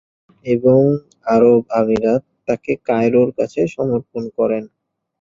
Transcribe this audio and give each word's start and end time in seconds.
এবং 0.45 0.81
আরব 1.27 1.61
আমিরাত 1.79 2.23
তাকে 2.47 2.71
কায়রোর 2.87 3.29
কাছে 3.37 3.61
সমর্পণ 3.75 4.23
করেন। 4.37 4.63